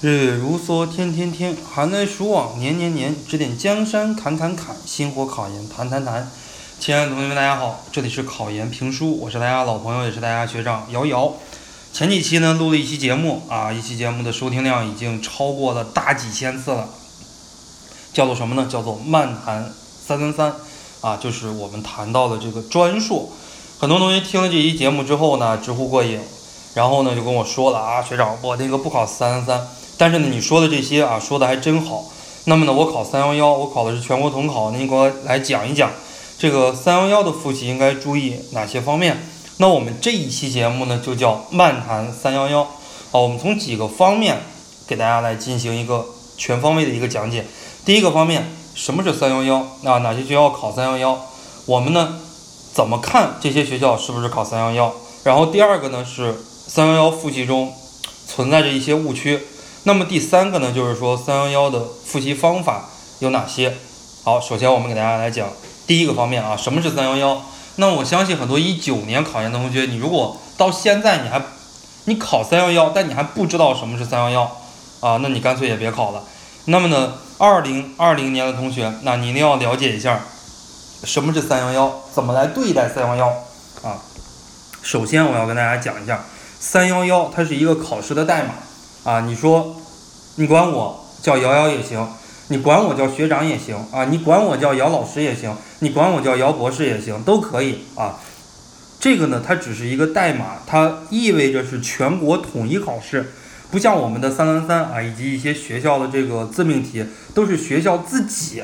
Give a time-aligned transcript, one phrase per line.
[0.00, 3.16] 日月如梭，天天天，寒来暑往，年年年。
[3.26, 6.30] 指点江山，砍砍砍，星火考研，谈谈谈。
[6.78, 11.32] 亲爱的同学们，大家好，这里是考研评书，我是大家老朋友，也是大家学长瑶瑶。
[11.92, 16.88] 前几期呢录了一期节目啊，一期节目的收听量已经超过了大几千次了，
[18.12, 18.68] 叫做什么呢？
[18.70, 19.68] 叫做漫谈
[20.06, 20.54] 三三三
[21.00, 23.28] 啊，就是我们谈到的这个专硕。
[23.80, 26.20] 很多同学听了这期节目之后呢，直呼过瘾，
[26.74, 29.68] 然后呢就跟我说了啊，学长，我那个不考三三三。
[29.98, 32.04] 但是呢，你说的这些啊，说的还真好。
[32.44, 35.90] 那么呢，我考三幺幺，我考的是全国统考，那你给我来讲一讲
[36.38, 39.28] 这个三幺幺的复习应该注意哪些方面？
[39.58, 42.62] 那我们这一期节目呢，就叫漫谈三幺幺。
[42.62, 44.40] 啊，我们从几个方面
[44.86, 46.06] 给大家来进行一个
[46.36, 47.44] 全方位的一个讲解。
[47.84, 49.56] 第一个方面，什么是三幺幺？
[49.84, 51.20] 啊，哪些学校考三幺幺？
[51.66, 52.20] 我们呢，
[52.72, 54.94] 怎么看这些学校是不是考三幺幺？
[55.24, 56.36] 然后第二个呢，是
[56.66, 57.74] 三幺幺复习中
[58.26, 59.40] 存在着一些误区。
[59.88, 63.74] 那么第三个呢，就是说三幺幺的复习方法有哪些？
[64.22, 65.48] 好，首先我们给大家来讲
[65.86, 67.40] 第一个方面啊，什么是三幺幺？
[67.76, 71.40] 那我相信很多一九年考研的同学，你如果到现在你还
[72.04, 74.42] 你考三幺幺，但你还不知道什么是三幺幺
[75.00, 76.22] 啊，那你干脆也别考了。
[76.66, 80.20] 那么呢，二零二零年的同学，那你一定要了解一下
[81.02, 83.28] 什么是三幺幺，怎么来对待三幺幺
[83.82, 83.96] 啊？
[84.82, 86.26] 首先我要跟大家讲一下，
[86.60, 88.50] 三幺幺它是一个考试的代码。
[89.04, 89.76] 啊，你说，
[90.36, 92.06] 你管我叫瑶瑶也行，
[92.48, 98.18] 你管我叫学长也行啊，你管我叫姚老师也行，你管我叫姚博士也行，都可以啊。
[99.00, 103.32] 这个呢，它只是一个代码，它意味着是全国统一考试，
[103.70, 108.62] 不像我们的三三三啊，以及一些学校的这个自命题，都是学校自己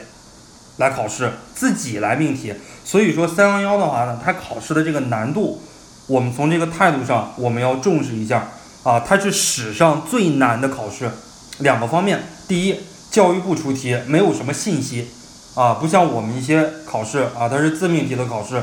[0.78, 2.52] 来考试，自己来命题。
[2.84, 5.62] 所以说三幺幺的话呢，它考试的这个难度，
[6.08, 8.48] 我们从这个态度上，我们要重视一下。
[8.84, 11.10] 啊，它是史上最难的考试，
[11.58, 12.22] 两个方面。
[12.46, 12.76] 第一，
[13.10, 15.08] 教育部出题没有什么信息，
[15.54, 18.62] 啊，不像我们一些考试啊，它是自命题的考试。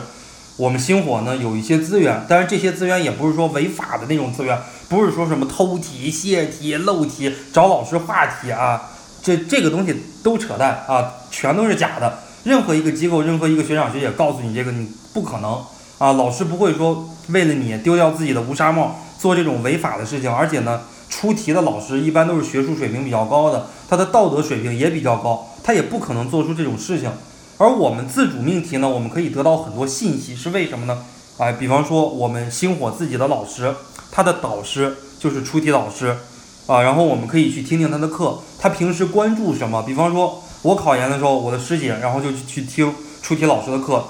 [0.58, 4.56] 我们星火呢有一些资源，但是这些资源也不是说违法的那种资源，
[4.88, 8.92] 不是说什么偷题、泄题、漏题、找老师画题啊，
[9.24, 12.20] 这这个东西都扯淡啊，全都是假的。
[12.44, 15.54] 任何一个机构，任何一个学长学姐告诉你这个，你不可能
[15.98, 19.00] 啊，老师不会说为了你丢掉自己的乌纱帽。
[19.22, 27.12] 做这种违法的事情，而且呢，出题的老师一般都是学术水平比较高的，他的道德水平也比较高，他也不可能做出这种事情。
[27.60, 31.06] 而我们自主命题呢，我们可以得到很多信息，是为什么呢？
[31.38, 33.76] 哎，比方说我们星火自己的老师，
[34.12, 36.18] 他的导师就是出题老师，
[36.66, 39.84] 啊，然后我们可以去听听他的课，他平时关注什么？
[39.84, 44.04] 比方说我考研的时候，我的师姐，然后就去听出题老师的课。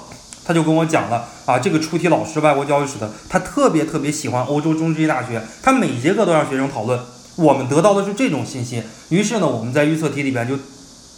[0.44, 6.98] 他就跟我讲了啊，这个出题老师外国教育史的，他特别特别喜欢欧洲中世纪大学，他每节课都让学生讨论。
[7.36, 10.58] 我们得到的是这种信息，于是呢，我们在预测题里边就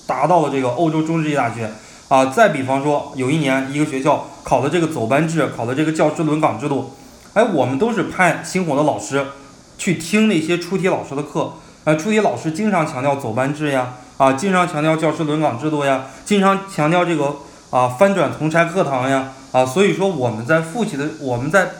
[0.06, 1.70] 达到了这个欧洲中世纪大学
[2.08, 2.26] 啊。
[2.26, 6.92] 再比方说，有一年一个学校考的这个走班制，考的这个教师轮岗制度，
[7.32, 9.26] 哎，我们都是派星火的老师
[9.78, 17.36] 去听那些出题老师的课，啊，出题老师经常强调走班制呀，啊，经常强调教师轮岗制度呀，经常强调这个。
[17.74, 19.32] 啊，翻转同拆课堂呀！
[19.50, 21.72] 啊，所以说我们在复习的，我们在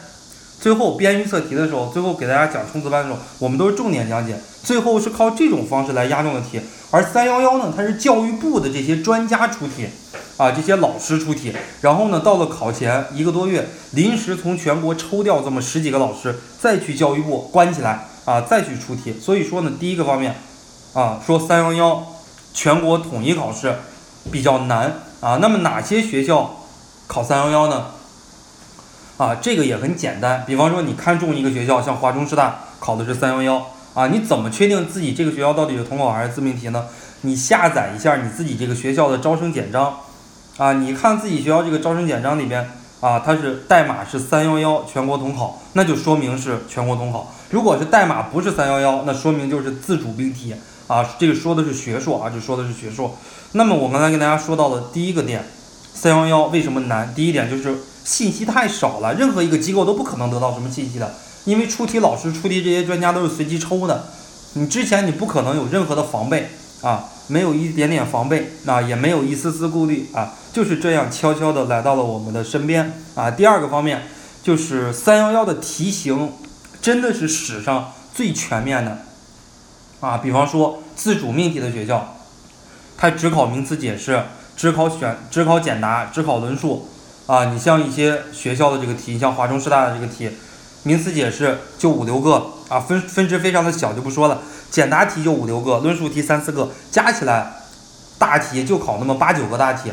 [0.59, 6.59] 最后编预测题的时候，最后给大家讲冲刺班的时候，我们都是重点讲解，最后是靠这种方式来押中的题。
[6.91, 9.87] 而三幺幺呢，它是教育部的这些专家出题，
[10.35, 19.17] 啊，这些老师出题，然后呢，到了考前一个多月，临时从全国抽调这么十几个老师，再去教育部关起来，啊，再去出题。
[19.17, 20.35] 所以说呢，第一个方面，
[20.93, 22.05] 啊，说三幺幺
[22.53, 23.75] 全国统一考试
[24.29, 24.93] 比较难。
[25.25, 26.55] 啊，那么哪些学校
[27.07, 27.87] 考三幺幺呢？
[29.17, 30.43] 啊，这个也很简单。
[30.45, 33.65] 比方说，你看中一个学校，像华中师大考的是三幺幺
[33.95, 36.85] 啊，你怎么确定自己这个学校到底是统考还是自命题呢？
[37.21, 39.97] 你下载一下你自己这个学校的招生简章
[40.57, 42.69] 啊，你看自己学校这个招生简章里边
[42.99, 47.33] 啊，它是代码是三幺幺全国统考，那就说明是全国统考。
[47.49, 50.53] 如果是代码不是三幺幺，那说明就是自主命题
[50.87, 51.15] 啊。
[51.19, 53.11] 这个说的是学术啊，这说的是学术。
[53.53, 55.45] 那么我刚才跟大家说到的第一个点，
[55.93, 57.13] 三幺幺为什么难？
[57.15, 61.15] 第一点就是信息太少了，任何一个机构都不可能得到什么信息的，
[61.45, 64.09] 因为出题老师、出题这些专家都是随机抽的，
[64.53, 66.49] 你之前你不可能有任何的防备
[66.81, 73.31] 啊，没有一点点防备，那也没有一丝丝顾虑啊，就是这样悄悄的来到了我们的身边啊。
[73.31, 74.03] 第二个方面
[74.43, 76.33] 就是三幺幺的题型
[76.81, 79.04] 真的是史上最全面的
[79.99, 82.11] 啊，比方说自主命题的学校。
[82.97, 84.23] 它只考名词解释，
[84.55, 86.87] 只考选，只考简答，只考论述，
[87.25, 90.31] 啊，你像一些学校的这个题，像华中师大的这个题，
[90.83, 94.41] 名词解释就五六个啊，分分值非常的小就不说了。
[94.71, 97.51] 简答题就五六个，论述题三四个，加起来
[98.17, 99.91] 大题就考那么八九个大题，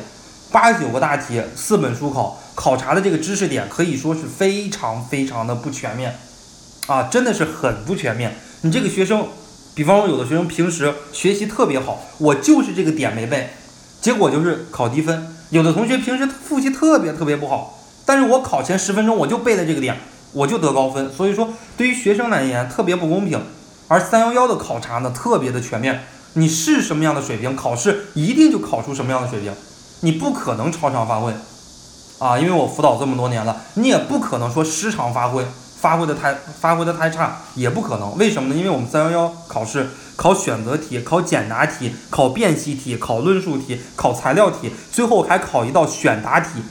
[0.53, 6.17] 八九个大题，四本书考，考察的这个知识点可以说是非常非常的不全面
[6.87, 8.37] 啊，真的是很不全面。
[8.61, 9.27] 你这个学生，
[9.75, 13.51] 比方说有的学生平时学习特别好，我就是这个点没背，
[14.01, 15.17] 结果就是考低分；
[15.51, 19.97] 有的同学平时复习特别特别不好，但是我考前十分钟我就背了这个点，
[20.33, 21.11] 我就得高分。
[21.11, 23.41] 所以说，对于学生而言特别不公平。
[23.89, 26.05] 而三幺幺的考察呢，特别的全面，
[26.35, 29.53] 你是什么样的水平，考试一定就考出什么样的水平，
[30.01, 31.33] 你不可能超常发挥，
[32.19, 35.45] 啊，因为我辅导这么多年了，你也不可能说失常发挥，
[35.83, 38.17] 发挥的太发挥的太差，也不可能。
[38.17, 38.55] 为什么呢？
[38.55, 46.63] 因为我们三幺幺考试考选择题、考简答题、考辨析题、考论述题、考材料题，最后还考一道选答题，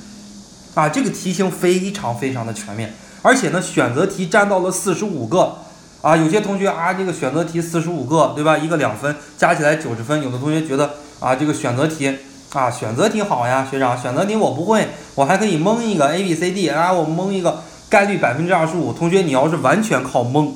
[0.75, 5.57] 啊，这个题型非常非常的全面，而且呢，选择题占到了四十五个。
[6.01, 8.57] 啊，有些同学啊，这个选择题四十五个，对吧？
[8.57, 10.23] 一个两分，加起来九十分。
[10.23, 12.17] 有的同学觉得啊，这个选择题
[12.53, 17.61] 啊，选择题好呀，学长，选择题我不会，我还可以蒙一个 A B C D 啊，我蒙一个
[17.91, 18.93] 概率百分之二十五。
[18.93, 20.55] 同学，你要是完全靠蒙，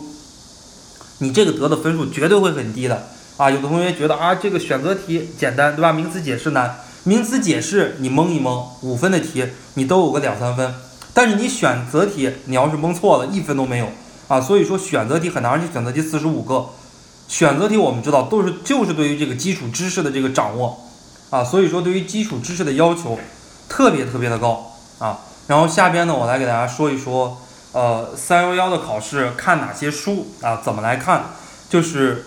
[1.18, 3.52] 你这个得的分数绝对会很低的啊。
[3.52, 5.92] 有的同学觉得啊，这个选择题简单，对吧？
[5.92, 10.74] 名词解释难，名词解释你蒙一蒙，五分的题你都有个两三分，
[11.14, 13.90] 但是你选择题你要是蒙错了，一分都没有。
[14.30, 16.70] 啊，所以说选择题很难，而且选择题四十五个，
[17.28, 20.80] 选择题我们知道都是就是对于这个基础知识的这个掌握，
[21.32, 23.20] 啊，所以说对于基础知识的要求
[23.68, 25.20] 特别特别的高啊。
[25.48, 30.62] 然后下边呢，我来给大家说一说，呃，三幺幺的考试看哪些书啊？
[30.64, 31.26] 怎么来看？
[31.70, 32.26] 就是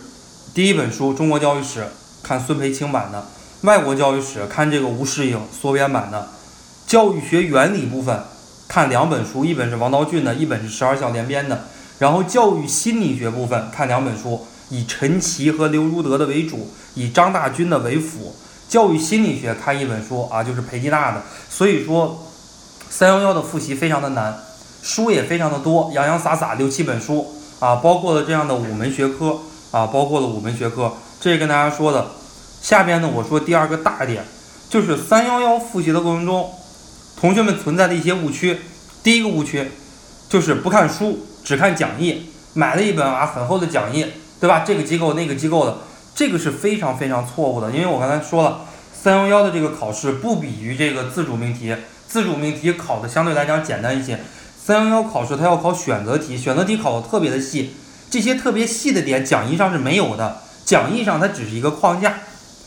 [0.54, 1.80] 第一本书《中国教育史》，
[2.22, 3.24] 看孙培青版的；
[3.62, 6.28] 外国教育史看这个吴世颖缩编版的；
[6.86, 8.22] 教育学原理部分
[8.68, 11.64] 看两本书，一本是王道俊的，一本是十二校联编的。
[11.98, 18.36] 然后教育心理学部分看两本书，以陈琦和刘儒德的为主，以张大军的为辅。
[18.68, 21.22] 教育心理学看一本书啊，就是裴吉大的。
[21.48, 22.27] 所以说，
[22.90, 24.38] 三幺幺的复习非常的难，
[24.82, 29.38] 书也非常的多，洋洋洒洒六七本书啊，包括了这样的五门学科
[29.70, 30.92] 啊，包括了五门学科。
[31.20, 32.08] 这是跟大家说的。
[32.60, 34.24] 下边呢，我说第二个大点，
[34.68, 36.50] 就是三幺幺复习的过程中，
[37.20, 38.58] 同学们存在的一些误区。
[39.02, 39.70] 第一个误区
[40.28, 41.24] 就是不看书。
[41.44, 44.04] 只看讲义，买了一本啊很厚的讲义，
[44.38, 44.64] 对吧？
[44.66, 45.78] 这个机构那个机构的，
[46.14, 47.70] 这个是非常非常错误的。
[47.70, 48.60] 因为我刚才说了，
[48.92, 51.74] 三幺幺的这个考试不比于这个自主命题，
[52.08, 54.18] 自主命题考的相对来讲简单一些。
[54.64, 57.74] 三幺幺考试它要考选择题，选择题考的特别的细，
[58.10, 62.20] 这些特别细的点讲义上是没有的，讲义上它只是一个框架，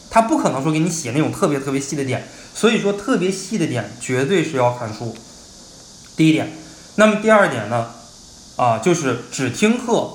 [0.09, 2.27] 它不可能说给你写那种特别特别细的点。
[2.53, 5.15] 所以说特别细的点绝对是要看书。
[6.17, 6.51] 第一点，
[6.95, 7.87] 那么第二点呢？
[8.57, 10.09] 啊，就是只听课，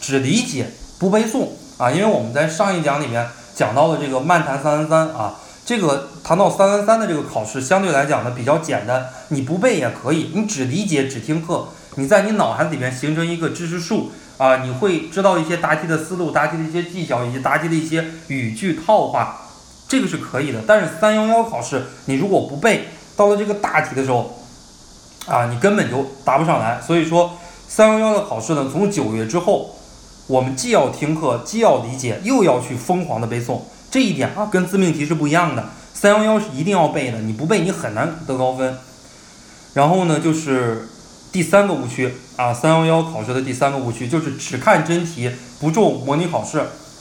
[0.00, 1.48] 只理解不背诵
[1.78, 19.42] 啊，因为我们在上一讲里面讲到了这个漫谈三三三啊，这个谈到三三三的这个考试相对来讲呢比较简单，你不背也可以，你只理解只听课，你在你脑海里面形成一个知识树啊，你会知道一些答题的思路、答题的一些技巧以及答题的一些语句套话，
[19.86, 20.60] 这个是可以的。
[20.66, 24.40] 但是三幺幺考试你如果不背，到了这个大题的时候
[25.28, 27.30] 啊，你根本就答不上来，所以说。
[27.68, 29.76] 三幺幺的考试呢，从九月之后，
[30.26, 33.60] 我们既要听课，既要理解，又要去疯狂的背诵，
[33.90, 35.70] 这一点啊，跟自命题是不一样的。
[35.92, 38.78] 三幺幺是一定要背的，你不背你很难得高分。
[39.74, 40.88] 然后呢，就是
[41.32, 46.60] 第三个误区啊，三幺幺考试的第三个误区就是只看真题，不重模拟考试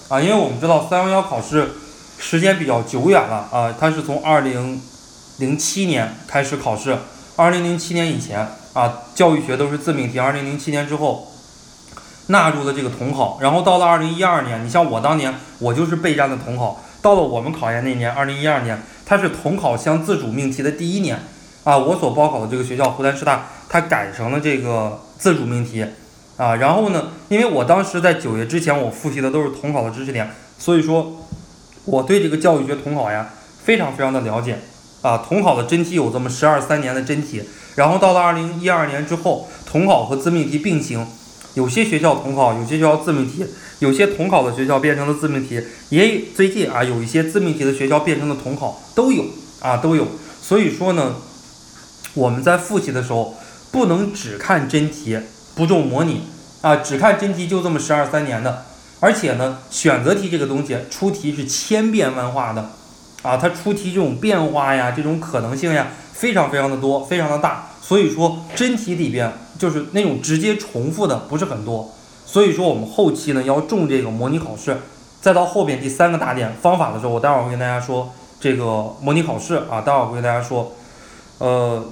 [0.10, 1.72] 啊，因为我们知道三幺幺考试
[2.18, 4.82] 时间比较久远了啊，它是从二零
[5.38, 6.98] 零七年开始考试，
[7.36, 8.48] 二零零七年以前。
[8.72, 10.20] 啊，教育学都是自命题。
[10.20, 11.29] 二零零七年之后，
[12.30, 16.80] 纳入了这个统考，然后到了二零一二年，你像我当年，我就是备战的统考。
[17.02, 21.20] 到了我们考研那年，二零一二年，它是统考向自主命题的第一年。
[21.64, 25.86] 啊，我所报考的这个学校湖南师大，它改成了这个自主命题。
[26.38, 31.26] 啊，然后呢，因为我当时在九月之前，我复习的都是统考的知识点，所以说
[31.86, 33.30] 我对这个教育学统考呀，
[33.64, 34.60] 非常非常的了解。
[35.02, 37.44] 啊，统考的真题有这么十二三年的真题。
[37.76, 41.08] 然后到了二零一二年之后，统考和自命题并行，
[41.60, 43.46] 有些学校统考，有些学校自命题，
[43.80, 49.26] 有些统考的学校变成了自命题，也最近啊有一些自命题的学校变成了统考，都有
[49.60, 50.08] 啊都有。
[50.42, 51.16] 所以说呢，
[52.14, 53.36] 我们在复习的时候
[53.74, 55.20] 不能只看真题，
[55.54, 56.22] 不重模拟
[56.62, 58.66] 啊，只看真题就这么十二三年的，
[59.02, 62.72] 而且呢，选择题这个东西出题是千变万化的
[63.22, 65.88] 啊，它出题这种变化呀，这种可能性呀。
[66.14, 71.92] 非常非常的多，非常的大，所以说真题里边就是那种直接重复的不是很多，
[72.26, 74.78] 所以说我们后期呢要重这个模拟考试，
[75.22, 80.72] 再到后边第三个大点方法的时候，我待会儿会跟大家说这个模拟考试啊，待会儿会跟大家说，
[81.40, 81.84] 呃，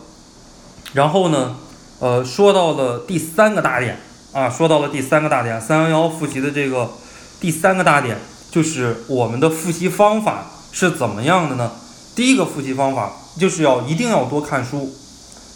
[0.93, 1.57] 然后呢，
[1.99, 3.99] 呃，说到了第三个大点
[4.31, 6.89] 啊，说到了第三个大点，三幺幺复习的这个
[7.41, 8.17] 第三个大点
[8.49, 11.71] 就是我们的复习方法是怎么样的呢？
[12.15, 14.93] 第一个复习方法就是要一定要多看书。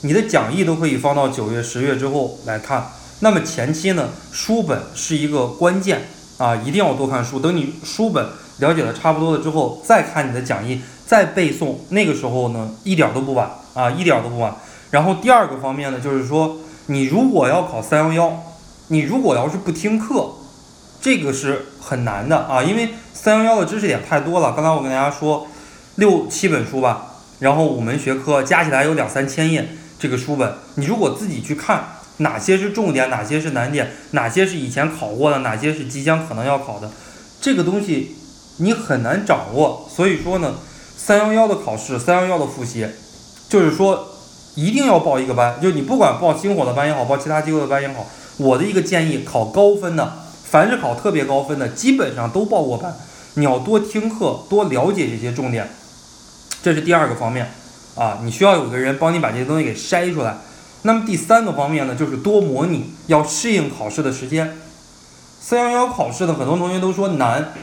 [0.03, 2.91] 你的讲义都可以放到九月、十月之后来看。
[3.20, 7.39] 那么前期呢，书本是一个关键啊，一定要多看书。
[7.39, 8.25] 等你书本
[8.58, 14.55] 了解的差不多了之后，再看你的讲义，再背诵，那个时候呢，一点都不晚啊，一点都不晚。
[14.89, 18.43] 然后第二个方面呢，就是说，你如果要考三幺幺，
[18.88, 20.31] 你如果要是不听课，
[21.00, 24.53] 这个是很难的啊，因为三幺幺的知识点太多了。
[24.53, 25.46] 刚才我跟大家说，
[25.98, 29.70] 六七本书吧，然后五门学科加起来有两三千页。
[30.01, 36.89] 这个书本，你如果自己去看哪些是重点，哪些是难点，哪些是以前考过的，哪些是即将可能要考的，
[37.39, 38.15] 这个东西
[38.58, 39.88] 你很难掌握。
[39.96, 40.55] 所以说呢，
[40.98, 42.88] 三幺幺的考试，三幺幺的复习，
[43.48, 44.08] 就是说
[44.55, 52.91] 一定要报一个班，就你不管报星火的班也好，报其他机构的班也好，我的一个建议，考高分的，凡是考特别高分的，基本上都报过班。
[53.36, 55.70] 你要多听课，多了解这些重点，
[56.63, 57.51] 这是第二个方面。
[57.95, 60.38] 啊，你需要有个人帮你把这些东西给筛出来。
[60.83, 64.57] 那么第三个方面呢，就是多模拟，要适应考试的时间。
[65.39, 67.53] 三幺幺考试呢，很多同学都说难，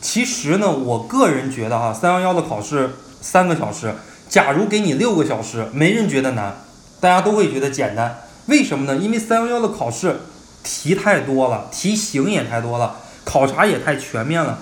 [0.00, 2.90] 其实呢，我个人觉得哈，三幺幺的考试
[3.20, 3.94] 三个小时，
[4.28, 6.54] 假如给你六个小时，没人觉得难，
[7.00, 8.18] 大家都会觉得简单。
[8.46, 9.00] 为什么呢？
[9.00, 10.20] 因为三幺幺的考试
[10.62, 14.58] 题太多了，题型也太多了，考察也太全面了，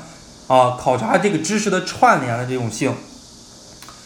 [0.47, 2.95] 啊，考察这个知识的串联的这种性。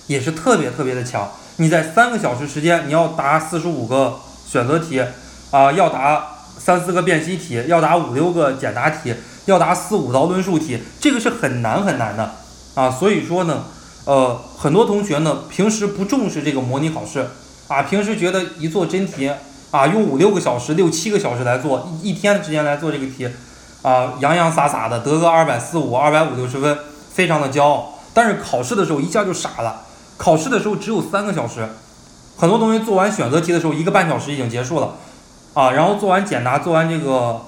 [0.08, 4.18] 也是特别特别的强，你在三个小时时间，你要答四十五个
[4.50, 5.00] 选择题，
[5.50, 12.34] 啊，要答三四个辨析题，要答五六个简答题，要答四五道论述题，这个是很难很难的，
[12.74, 13.64] 啊，所以说呢，
[14.06, 17.28] 呃，很多同学呢平时不重视这个模拟考试，
[17.68, 19.30] 啊，平时觉得一做真题，
[19.70, 23.28] 啊，用五六个小时、六七个小时来做，一天的时间来做这个题，
[23.82, 26.78] 啊，洋洋洒洒的得个二百四五、二百五六十分，
[27.12, 29.82] 非常的骄傲，但是考试的时候一下就傻了。
[30.18, 31.66] 考试的时候只有三个小时，
[32.36, 34.96] 很多同学做完选择题的时候一个半小时已经结束了，
[35.54, 37.40] 啊，然后做完简答、做完这个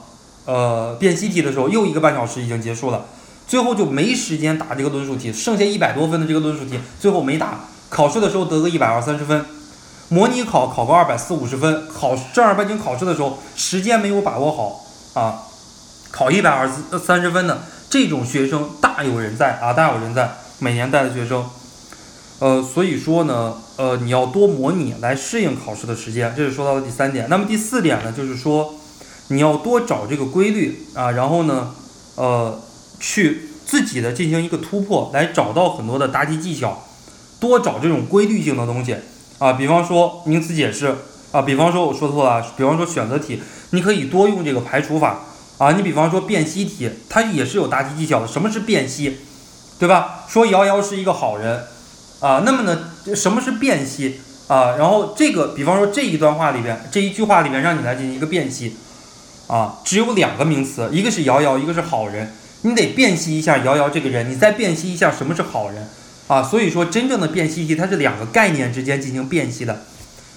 [0.47, 3.05] 呃辨析题的时候又一个半小时已经结束了，
[3.47, 9.45] 最后就没时间答这个论述题，剩下一百多分的这个论述题最后没答，考试的时候得个一百二三十分，
[10.09, 14.87] 模拟考考个二百四五十分，考正儿八经考试的时候时间没有把握好。
[15.13, 15.43] 啊，
[16.13, 21.45] 考一百二三十分的这种学生大有人在啊，大有人在，每年带的学生。
[22.41, 27.27] 呃，所以说呢，呃，你要多模拟来适应考试的时间，这是说到的第三点。
[27.29, 28.75] 那么第四点呢，就是说
[29.29, 31.75] 你要多找这个规律啊，然后呢，
[32.15, 32.59] 呃，
[32.99, 36.83] 去自己的进行一个突破，来找到很多的答题技巧，
[37.39, 38.97] 多找这种规律性的东西
[39.39, 39.53] 啊。
[39.53, 40.97] 比方说名词解释
[41.33, 43.43] 啊，比方说我说错了，比方说选择题，
[43.73, 45.21] 你可以多用这个排除法
[45.59, 45.73] 啊。
[45.73, 48.27] 你比方说辨析题，它也是有答题技巧的。
[48.27, 49.19] 什么是辨析，
[49.79, 50.25] 对吧？
[50.27, 51.67] 说瑶瑶是一个好人。
[52.21, 52.79] 啊，那么呢，
[53.17, 54.77] 什么是辨析啊？
[54.77, 58.77] 然后这个，比方说这一段话里边，这一句话里边，让你来进行一个辨析，
[59.47, 65.89] 啊，只有两个名词，一个是瑶瑶，一个是好人，你得辨析一下瑶瑶这个人，你再辨析一下什么是好人，
[66.27, 69.85] 啊，所以说真正的辨析题，它是两个概念之间进行辨析的，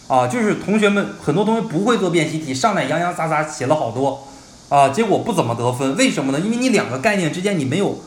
[0.07, 4.25] 啊，就是同学们很多同学不会做辨析题，上来洋洋洒洒写了好多，
[4.69, 6.39] 啊，结果不怎么得分，为什么呢？
[6.39, 8.01] 因为你两个概念之间你没有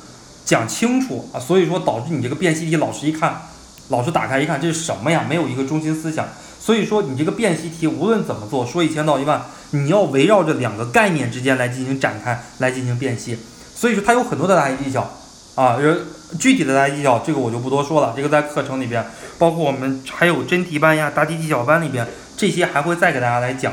[0.47, 3.43] 讲清楚啊，所以说导致你这个辨析题老师一看。
[3.89, 5.25] 老师打开一看，这是什么呀？
[5.29, 6.27] 没有一个中心思想。
[6.59, 9.41] 所以说，你这个辨析题无论怎么做，说一千道一万，
[9.71, 13.39] 你要围绕着两个概念之间来进行展开，来进行辨析。
[13.75, 15.09] 所以说，它有很多的答题技巧
[15.55, 16.05] 啊，人
[16.41, 18.13] 具体的答题技巧，这个我就不多说了。
[18.17, 19.07] 这个在课程里边，
[19.39, 22.05] 包括我们还有真题班呀、答题技巧班里边，
[22.37, 23.73] 这些还会再给大家来讲。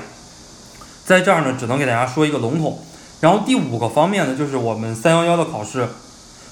[1.03, 2.79] 在这儿呢，只能给大家说一个笼统。
[3.21, 5.87] 然后第五个方面呢，就是我们三幺幺的考试，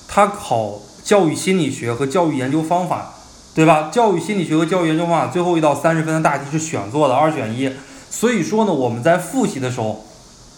[0.07, 3.13] 它考教育心理学和教育研究方法。
[3.53, 3.89] 对吧？
[3.91, 7.69] 教育心理学和教育研究方法最后一道三十分的大题是选做的，二选一。
[8.09, 10.05] 所以说呢，我们在复习的时候，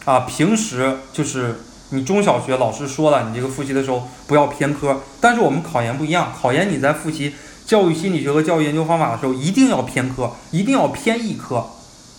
[0.06, 5.02] 啊，平时就是你中小学老师说了，你这个复习的时候不要偏科。
[5.20, 7.34] 但是我们考研不一样，考研你在复习
[7.66, 11.66] 教育心理学和教育研究方法的时候，一定要偏科，一定要偏一科。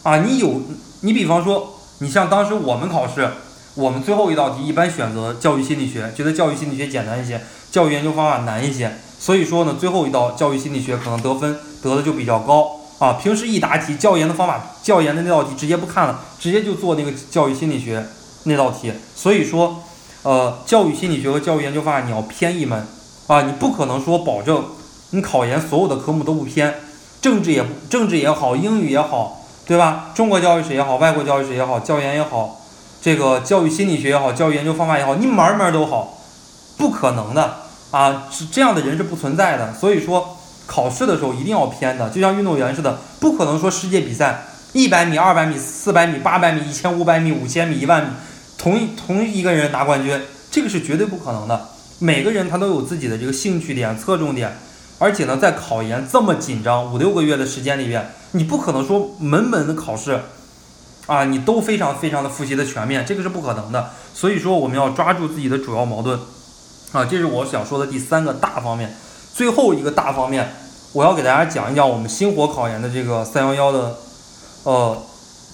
[0.03, 0.61] 啊，你有
[1.03, 3.31] 你比方说，你像当时我们考试，
[3.75, 7.41] 我们最后一道题一般选择教育心理学，觉得教育心理学简单一些，
[7.71, 8.93] 教育研究方法难一些。
[9.25, 18.07] 所以说呢，最后一道教育心理学可能得分得的就比较高啊，平时一答题，教研的方法，教研的那道题直接不看了，直接就做那个教育心理学
[18.43, 18.93] 那道题。
[19.17, 19.83] 所以说，
[20.25, 22.87] 呃，教育心理学和教育研究方法你要偏一门
[23.27, 24.63] 啊，你不可能说保证
[25.13, 26.75] 你考研所有的科目都不偏，
[27.23, 30.11] 政治也政治也好，英语也好，对吧？
[30.15, 32.61] 中国教育史也好，外国教育史也好，教研也好，
[33.01, 36.19] 这个教育心理学也好，教育研究方法也好，你门门都好，
[36.77, 37.64] 不可能的
[37.95, 39.73] 啊，是这样的人是不存在的。
[39.73, 40.37] 所以说。
[40.67, 48.11] 考试的时候一定要偏的，就像运动员似的，不可能说世界比赛一百米、二百米、四百米、八百米、一千五百米、五千米、一万米，
[48.57, 50.19] 同一同一个人拿冠军，
[50.51, 51.69] 这个是绝对不可能的。
[51.99, 54.57] 每个人他都有自己的这个兴趣点、侧重点，
[54.99, 60.19] 而且呢，在考研这么紧张五六个月的时间里边，你不可能说门门的考试
[61.07, 63.91] 啊，你都非常非常的复习的全面，这个是不可能的。
[64.15, 66.19] 所以说，我们要抓住自己的主要矛盾
[66.95, 68.95] 啊，这是我想说的第三个大方面。
[69.35, 70.55] 最后一个大方面，
[70.93, 73.97] 我要给大家讲一讲我们星火考研的这个三幺幺的，
[74.63, 74.97] 呃，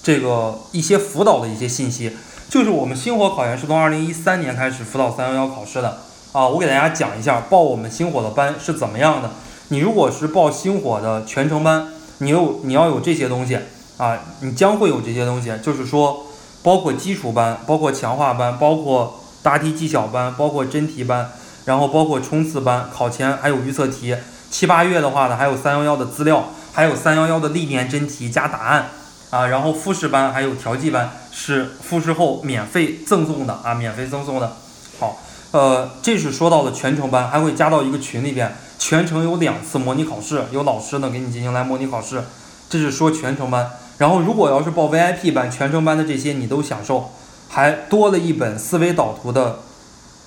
[0.03, 2.15] 这个一些辅导的一些信息。
[2.47, 5.97] 就是我们星火考研是从二零一三年开始辅导三幺幺考试的
[6.31, 6.47] 啊。
[6.47, 9.31] 我给大家讲一下报我们星火的班是怎么样的。
[9.69, 11.87] 你如果是报星火的全程班，
[12.19, 13.57] 你有你要有这些东西
[13.97, 16.27] 啊，你将会有这些东西，就是说
[16.61, 21.31] 包括基础班，包括强化班，包括答题技巧班，包括真题班。
[21.63, 24.15] 然后包括冲刺班，考前还有预测题，
[24.49, 28.89] 七八月的话呢，还有三幺幺的资料，还有三幺幺的历年真题加答案
[29.29, 29.45] 啊。
[29.45, 34.57] 然后复试班还有调剂班是复试后免费赠送的啊，免费赠送的。
[34.99, 35.21] 好，
[35.51, 42.23] 呃，这是说到了全程班，还会加到一个群里边，全程有两次模拟考试，有老师呢给你进行来模拟考试。
[42.71, 43.69] 这是说全程班。
[43.99, 47.11] 然后如果要是报 VIP 班，全程班的这些你都享受，
[47.51, 49.59] 还多了一本思维导图的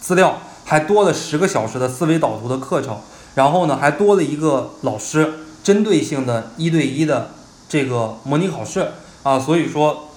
[0.00, 0.38] 资料。
[0.66, 2.98] 还多了十个小时的思维导图的课程，
[3.34, 7.32] 然后呢，还多了一个老师针对性的一对一的
[7.68, 8.92] 这个模拟考试
[9.24, 10.08] 啊，所以说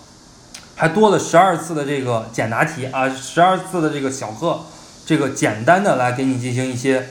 [0.75, 4.61] 还多了十二次的这个简答题啊，十二次的这个小课，
[5.05, 7.09] 这个简单的来给你进行一些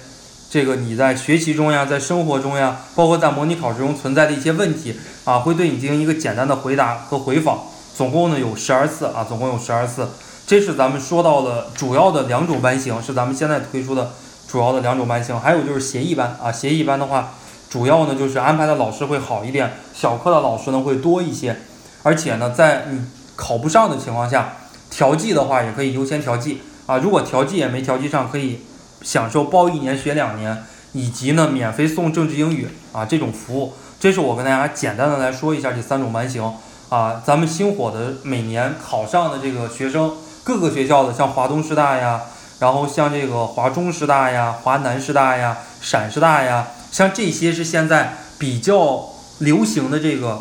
[0.49, 7.65] 这个你在学习中呀，在生活中呀，包括在模拟考试中存在的一些问题啊，会对你进行一个简单的回答和回访，
[7.97, 10.07] 总共呢有十二次啊，总共有十二次。
[10.47, 14.11] 这是咱们说到的主要的两种班型，是咱们现在推出的
[14.47, 15.41] 主要的两种班型。
[15.41, 17.33] 还有就是协议班啊，协议班的话，
[17.71, 21.57] 主要呢就是安排的老师会好一点，小课的老师呢会多一些。
[22.03, 23.01] 而且呢，在你
[23.35, 24.53] 考不上的情况下，
[24.91, 26.99] 调剂的话也可以优先调剂啊。
[26.99, 28.61] 如果调剂也没调剂上，可以
[29.01, 33.73] 享受报一年学两年，以及呢免费送政治英语啊这种服务。
[33.99, 36.53] 这是我跟大家简单的来说一下这三种班型
[36.89, 37.23] 啊。
[37.25, 40.13] 咱们星火的每年考上的这个学生。
[40.45, 42.23] 各个学校的，像华东师大呀，
[42.61, 49.07] 然后像这个华中师大呀、华南师大呀、陕师大呀，像这些是现在比较
[49.39, 50.41] 流行的这个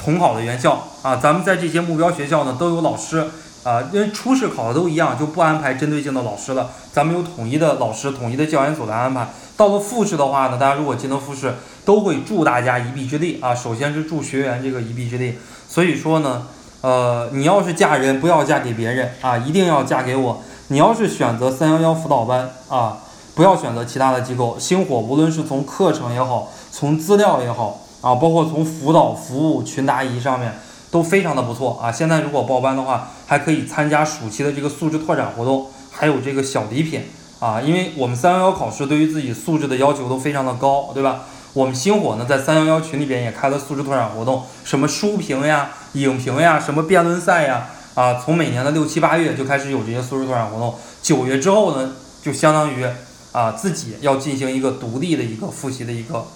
[0.00, 1.14] 统考的院校啊。
[1.14, 3.30] 咱们在这些目标学校呢，都有老师
[3.66, 6.70] 啊，因为初试考的都一样，就不安排针对性的老师了。
[6.92, 9.28] 咱们有统一的老师、统一的教研组来安排。
[9.56, 13.52] 到了复试的话呢，大家如果进了复试，都会助大家一臂之力啊。
[13.52, 15.36] 首先是助学员这个一臂之力，
[15.68, 16.46] 所以说呢。
[16.82, 20.40] 呃，你要是嫁人，不要嫁给别人啊，一定要嫁给我。
[20.68, 22.98] 你要是选择三幺幺辅导班啊，
[23.34, 24.56] 不要选择其他的机构。
[24.56, 30.60] 星火无论是从课程也好，从资料也好啊，包括从辅导服务、群答疑上面
[30.92, 31.90] 都非常的不错啊。
[31.90, 37.02] 现在如果报班的话，还可以参加暑期的这个素质拓展活动，还有这个小礼品
[37.40, 37.60] 啊。
[37.60, 41.22] 因为我们三幺幺考试对于自己素质的要求都非常的高，对吧？
[41.52, 52.86] 我们星火呢，在三幺幺群里边也开了素质拓展活动，什么书评呀、影评呀、什么辩论赛呀，啊，从每年的六七八月就开始有这些素质拓展活动，九月之后呢，就相当于
[53.32, 56.26] 啊自己要进行一个独立的一个复习的一个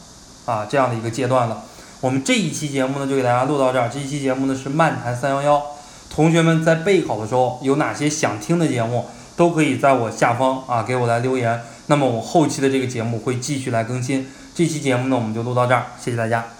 [0.46, 1.64] 啊这样的一个阶段了。
[2.00, 3.90] 我们这一期节目呢，就给大家录到这儿。
[3.92, 5.62] 这一期节目呢是漫谈三幺幺，
[6.10, 11.62] 同学们在备考的时候有哪些想听的节目，都可以在我下方啊给我来留言。
[11.86, 14.28] 那么我后期的这个节目会继续来更新。
[14.54, 16.59] 这期节目呢，我们就录到这儿，谢谢大家。